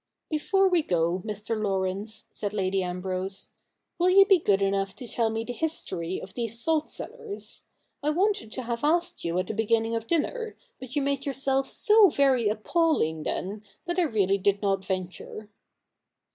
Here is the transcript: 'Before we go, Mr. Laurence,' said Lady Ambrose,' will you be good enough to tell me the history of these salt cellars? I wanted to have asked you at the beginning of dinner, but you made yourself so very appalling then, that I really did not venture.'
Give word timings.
'Before 0.31 0.67
we 0.67 0.81
go, 0.81 1.21
Mr. 1.23 1.55
Laurence,' 1.55 2.25
said 2.31 2.53
Lady 2.55 2.81
Ambrose,' 2.81 3.49
will 3.99 4.09
you 4.09 4.25
be 4.25 4.39
good 4.39 4.63
enough 4.63 4.95
to 4.95 5.07
tell 5.07 5.29
me 5.29 5.43
the 5.43 5.53
history 5.53 6.19
of 6.19 6.33
these 6.33 6.59
salt 6.59 6.89
cellars? 6.89 7.65
I 8.01 8.09
wanted 8.09 8.51
to 8.53 8.63
have 8.63 8.83
asked 8.83 9.23
you 9.23 9.37
at 9.37 9.45
the 9.45 9.53
beginning 9.53 9.93
of 9.95 10.07
dinner, 10.07 10.55
but 10.79 10.95
you 10.95 11.03
made 11.03 11.27
yourself 11.27 11.69
so 11.69 12.09
very 12.09 12.49
appalling 12.49 13.21
then, 13.21 13.61
that 13.85 13.99
I 13.99 14.05
really 14.05 14.39
did 14.39 14.63
not 14.63 14.83
venture.' 14.83 15.51